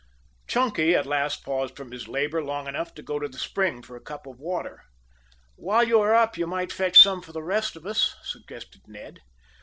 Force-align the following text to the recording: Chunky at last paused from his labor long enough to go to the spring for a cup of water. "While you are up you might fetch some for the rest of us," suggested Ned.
Chunky 0.47 0.95
at 0.95 1.05
last 1.05 1.43
paused 1.43 1.77
from 1.77 1.91
his 1.91 2.07
labor 2.07 2.43
long 2.43 2.67
enough 2.67 2.91
to 2.95 3.03
go 3.03 3.19
to 3.19 3.27
the 3.27 3.37
spring 3.37 3.83
for 3.83 3.95
a 3.95 3.99
cup 4.01 4.25
of 4.25 4.39
water. 4.39 4.81
"While 5.55 5.83
you 5.87 5.99
are 6.01 6.15
up 6.15 6.39
you 6.39 6.47
might 6.47 6.73
fetch 6.73 6.99
some 6.99 7.21
for 7.21 7.33
the 7.33 7.43
rest 7.43 7.75
of 7.75 7.85
us," 7.85 8.15
suggested 8.23 8.87
Ned. 8.87 9.19